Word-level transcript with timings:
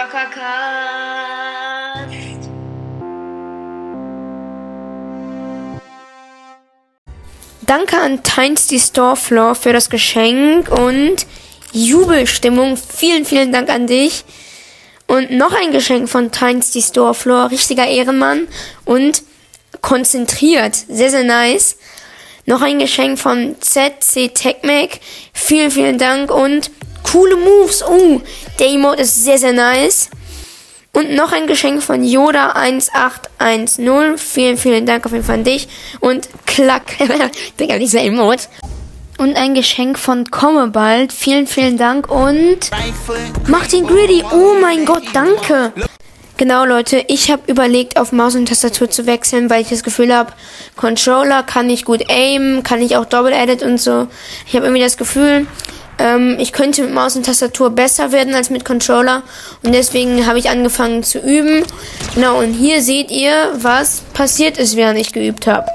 Zockercast. 0.00 0.48
Danke 7.66 7.98
an 7.98 8.22
Tynes 8.22 8.66
die 8.66 8.80
Store 8.80 9.14
Floor 9.14 9.54
für 9.54 9.74
das 9.74 9.90
Geschenk 9.90 10.70
und 10.70 11.26
Jubelstimmung. 11.72 12.78
Vielen, 12.78 13.26
vielen 13.26 13.52
Dank 13.52 13.68
an 13.68 13.86
dich. 13.86 14.24
Und 15.06 15.32
noch 15.32 15.52
ein 15.52 15.70
Geschenk 15.70 16.08
von 16.08 16.32
Tynes 16.32 16.70
die 16.70 16.82
Store 16.82 17.12
Floor. 17.12 17.50
Richtiger 17.50 17.86
Ehrenmann 17.86 18.48
und 18.86 19.22
konzentriert. 19.82 20.76
Sehr, 20.88 21.10
sehr 21.10 21.24
nice. 21.24 21.76
Noch 22.46 22.62
ein 22.62 22.78
Geschenk 22.78 23.18
von 23.18 23.56
ZC 23.60 24.34
TechMac. 24.34 25.00
Vielen, 25.34 25.70
vielen 25.70 25.98
Dank 25.98 26.30
und 26.30 26.70
coole 27.10 27.36
Moves. 27.36 27.82
Oh, 27.82 28.20
der 28.58 28.68
Emote 28.68 29.02
ist 29.02 29.24
sehr, 29.24 29.38
sehr 29.38 29.52
nice. 29.52 30.10
Und 30.92 31.14
noch 31.14 31.32
ein 31.32 31.46
Geschenk 31.46 31.82
von 31.82 32.04
Yoda 32.04 32.50
1810. 32.50 34.18
Vielen, 34.18 34.56
vielen 34.56 34.86
Dank 34.86 35.06
auf 35.06 35.12
jeden 35.12 35.24
Fall 35.24 35.36
an 35.36 35.44
dich. 35.44 35.68
Und 36.00 36.28
klack. 36.46 36.96
Digga, 37.60 37.78
dieser 37.78 38.02
Emote. 38.02 38.48
Und 39.18 39.36
ein 39.36 39.54
Geschenk 39.54 39.98
von 39.98 40.30
Komme 40.30 40.68
bald. 40.68 41.12
Vielen, 41.12 41.46
vielen 41.46 41.76
Dank. 41.76 42.10
Und 42.10 42.70
macht 43.46 43.72
ihn 43.72 43.86
greedy. 43.86 44.24
Oh 44.32 44.54
mein 44.60 44.84
Gott, 44.84 45.04
danke. 45.12 45.72
Genau, 46.38 46.64
Leute, 46.64 47.04
ich 47.06 47.30
habe 47.30 47.42
überlegt, 47.48 47.98
auf 47.98 48.12
Maus 48.12 48.34
und 48.34 48.46
Tastatur 48.48 48.88
zu 48.88 49.04
wechseln, 49.04 49.50
weil 49.50 49.60
ich 49.60 49.68
das 49.68 49.82
Gefühl 49.82 50.16
habe, 50.16 50.32
Controller 50.74 51.42
kann 51.42 51.68
ich 51.68 51.84
gut 51.84 52.08
aimen, 52.08 52.62
kann 52.62 52.80
ich 52.80 52.96
auch 52.96 53.04
Double 53.04 53.30
Edit 53.32 53.62
und 53.62 53.78
so. 53.78 54.08
Ich 54.46 54.56
habe 54.56 54.64
irgendwie 54.64 54.82
das 54.82 54.96
Gefühl, 54.96 55.46
ähm, 56.00 56.36
ich 56.38 56.52
könnte 56.52 56.82
mit 56.82 56.94
Maus 56.94 57.16
und 57.16 57.26
Tastatur 57.26 57.70
besser 57.70 58.12
werden 58.12 58.34
als 58.34 58.50
mit 58.50 58.64
Controller 58.64 59.22
und 59.62 59.72
deswegen 59.72 60.26
habe 60.26 60.38
ich 60.38 60.48
angefangen 60.48 61.02
zu 61.02 61.18
üben. 61.18 61.64
Genau, 62.14 62.38
und 62.38 62.54
hier 62.54 62.82
seht 62.82 63.10
ihr, 63.10 63.52
was 63.54 64.02
passiert 64.14 64.58
ist, 64.58 64.76
während 64.76 64.98
ich 64.98 65.12
geübt 65.12 65.46
habe. 65.46 65.66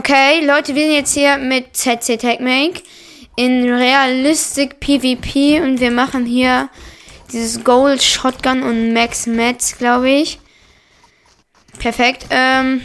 Okay, 0.00 0.42
Leute, 0.46 0.74
wir 0.74 0.86
sind 0.86 0.94
jetzt 0.94 1.12
hier 1.12 1.36
mit 1.36 1.76
ZC 1.76 2.18
TechMake 2.18 2.82
in 3.36 3.70
Realistic 3.70 4.80
PvP 4.80 5.60
und 5.60 5.78
wir 5.78 5.90
machen 5.90 6.24
hier 6.24 6.70
dieses 7.30 7.62
Gold 7.62 8.02
Shotgun 8.02 8.62
und 8.62 8.94
Max 8.94 9.26
Metz, 9.26 9.76
glaube 9.76 10.08
ich. 10.08 10.40
Perfekt. 11.78 12.24
Ähm, 12.30 12.80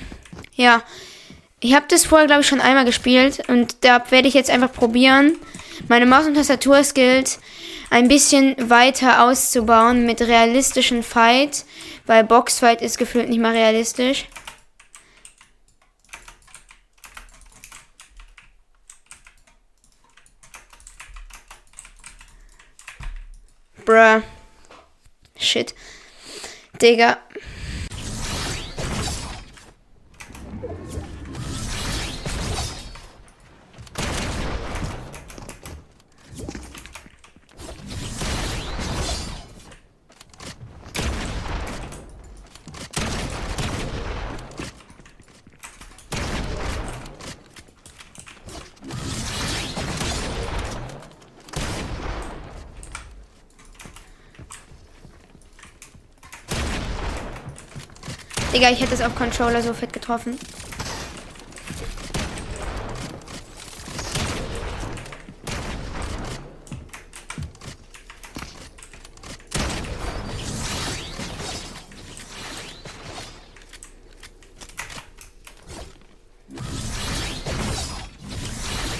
ja. 0.56 0.84
Ich 1.62 1.74
habe 1.74 1.86
das 1.88 2.06
vorher, 2.06 2.28
glaube 2.28 2.42
ich, 2.42 2.48
schon 2.50 2.60
einmal 2.60 2.84
gespielt 2.84 3.44
und 3.48 3.86
da 3.86 4.04
werde 4.10 4.28
ich 4.28 4.34
jetzt 4.34 4.50
einfach 4.50 4.74
probieren, 4.74 5.38
meine 5.88 6.06
Maus- 6.06 6.28
und 6.28 6.34
Tastatur-Skills 6.34 7.40
ein 7.92 8.10
bisschen 8.10 8.58
weiter 8.70 9.24
auszubauen 9.24 10.06
mit 10.06 10.20
realistischen 10.22 11.02
Fight, 11.02 11.64
weil 12.08 12.26
Boxfight 12.26 12.82
ist 12.82 12.98
gefühlt 12.98 13.30
nicht 13.30 13.40
mal 13.40 13.54
realistisch. 13.54 14.26
Bruh. 23.86 24.24
Shit. 25.38 25.74
Digga. 26.80 27.20
Digga, 58.56 58.70
ich 58.70 58.80
hätte 58.80 58.94
es 58.94 59.02
auf 59.02 59.14
Controller 59.16 59.62
so 59.62 59.74
fit 59.74 59.92
getroffen. 59.92 60.40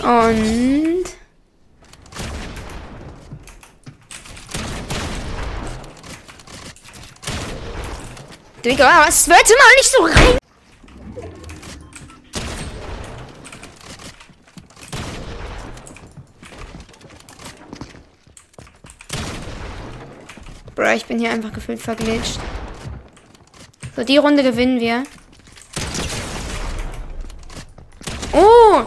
Und 0.04 1.05
Digga, 8.66 9.06
was 9.06 9.28
wird 9.28 9.48
denn 9.48 9.58
mal 9.60 9.76
nicht 9.78 9.92
so 9.92 10.04
rein? 10.06 10.38
Bro, 20.74 20.94
ich 20.94 21.06
bin 21.06 21.20
hier 21.20 21.30
einfach 21.30 21.54
gefühlt 21.54 21.80
verglitscht. 21.80 22.40
So, 23.96 24.04
die 24.04 24.18
Runde 24.18 24.42
gewinnen 24.42 24.80
wir. 24.80 25.04
Oh! 28.34 28.82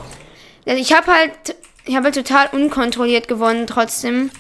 Ich 0.65 0.93
habe 0.93 1.15
halt, 1.15 1.55
ich 1.85 1.95
habe 1.95 2.07
halt 2.07 2.17
total 2.17 2.49
unkontrolliert 2.49 3.29
gewonnen 3.29 3.69
trotzdem. 3.69 4.33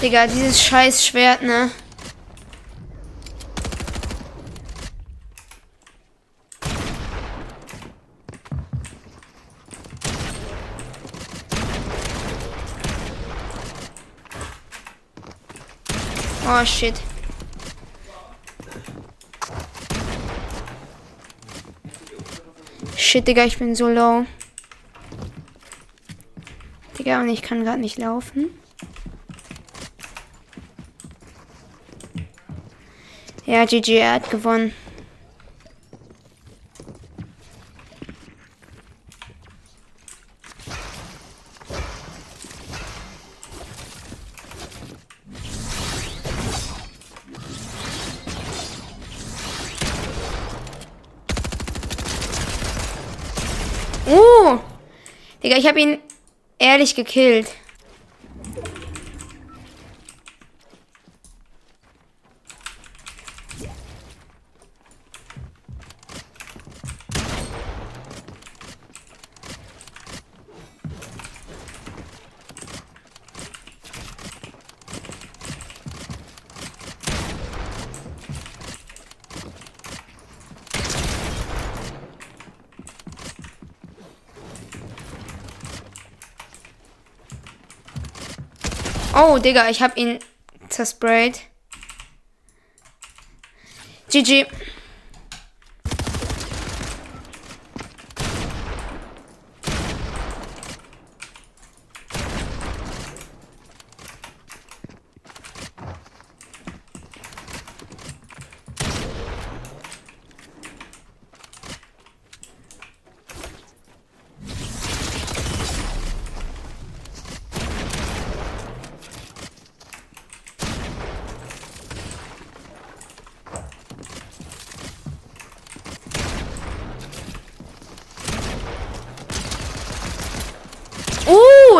Digga, 0.00 0.28
dieses 0.28 0.62
scheiß 0.62 1.04
Schwert, 1.04 1.42
ne? 1.42 1.72
Oh 16.46 16.64
shit. 16.64 16.94
Shit, 22.96 23.26
Digga, 23.26 23.44
ich 23.44 23.58
bin 23.58 23.74
so 23.74 23.88
low. 23.88 24.26
Digga, 26.96 27.20
und 27.20 27.28
ich 27.30 27.42
kann 27.42 27.64
gerade 27.64 27.80
nicht 27.80 27.98
laufen. 27.98 28.50
Ja, 33.48 33.64
GG, 33.64 33.96
er 33.96 34.12
hat 34.12 34.28
gewonnen. 34.28 34.74
Oh! 54.10 54.58
Digga, 55.42 55.56
ich 55.56 55.66
habe 55.66 55.80
ihn 55.80 55.98
ehrlich 56.58 56.94
gekillt. 56.94 57.48
Oh, 89.20 89.36
Digga, 89.36 89.68
ich 89.68 89.82
hab 89.82 89.96
ihn 89.96 90.20
zersprayt. 90.68 91.40
GG. 94.10 94.46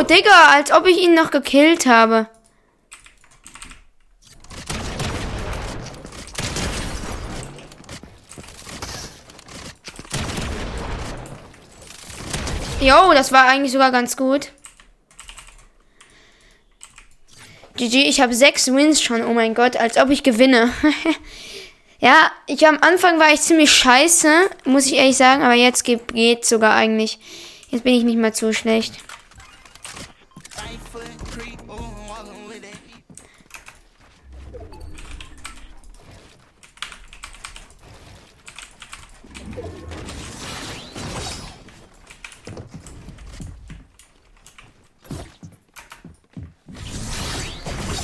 Digga, 0.03 0.49
als 0.53 0.73
ob 0.73 0.87
ich 0.87 0.99
ihn 0.99 1.15
noch 1.15 1.31
gekillt 1.31 1.87
habe. 1.87 2.29
Jo, 12.81 13.13
das 13.13 13.33
war 13.33 13.47
eigentlich 13.47 13.73
sogar 13.73 13.91
ganz 13.91 14.17
gut. 14.17 14.53
GG, 17.77 18.09
ich 18.09 18.21
habe 18.21 18.35
sechs 18.35 18.73
Wins 18.73 19.03
schon. 19.03 19.25
Oh 19.25 19.35
mein 19.35 19.55
Gott, 19.55 19.77
als 19.77 19.97
ob 19.97 20.11
ich 20.11 20.23
gewinne. 20.23 20.73
ja, 22.01 22.31
ich 22.47 22.67
am 22.67 22.79
Anfang 22.81 23.19
war 23.19 23.33
ich 23.33 23.41
ziemlich 23.41 23.73
scheiße, 23.73 24.51
muss 24.65 24.87
ich 24.87 24.95
ehrlich 24.95 25.17
sagen, 25.17 25.43
aber 25.43 25.55
jetzt 25.55 25.85
geht, 25.85 26.09
geht 26.15 26.45
sogar 26.45 26.75
eigentlich. 26.75 27.19
Jetzt 27.71 27.85
bin 27.85 27.95
ich 27.95 28.05
nicht 28.05 28.17
mehr 28.17 28.33
zu 28.33 28.53
schlecht. 28.53 28.95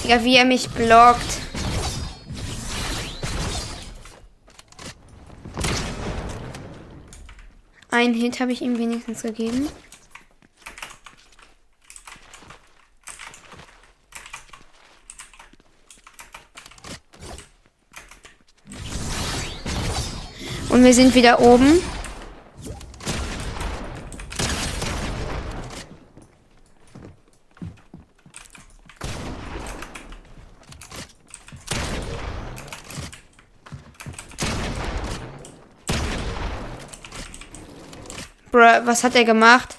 Ja, 0.07 0.23
wie 0.23 0.37
er 0.37 0.45
mich 0.45 0.69
blockt. 0.69 1.41
Ein 7.91 8.13
Hit 8.13 8.39
habe 8.39 8.53
ich 8.53 8.61
ihm 8.61 8.79
wenigstens 8.79 9.23
gegeben. 9.23 9.69
Und 20.75 20.83
wir 20.83 20.93
sind 20.93 21.15
wieder 21.15 21.39
oben. 21.39 21.81
Was 38.51 39.05
hat 39.05 39.15
er 39.15 39.25
gemacht? 39.25 39.77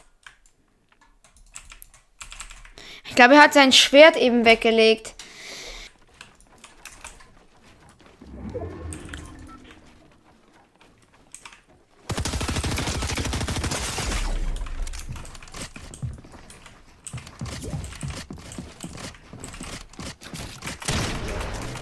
Ich 3.04 3.16
glaube, 3.16 3.34
er 3.34 3.42
hat 3.42 3.54
sein 3.54 3.74
Schwert 3.74 4.16
eben 4.16 4.46
weggelegt. 4.46 5.15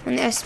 Und 0.04 0.18
er 0.18 0.28
ist 0.28 0.44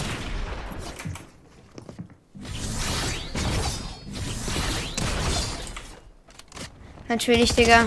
Natürlich, 7.08 7.54
Digga. 7.54 7.86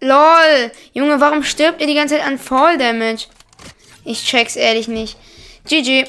LOL! 0.00 0.70
Junge, 0.92 1.20
warum 1.20 1.42
stirbt 1.42 1.80
ihr 1.80 1.88
die 1.88 1.94
ganze 1.94 2.16
Zeit 2.16 2.26
an 2.26 2.38
Fall 2.38 2.78
Damage? 2.78 3.26
Ich 4.04 4.24
check's 4.24 4.54
ehrlich 4.54 4.86
nicht. 4.86 5.18
GG. 5.68 6.06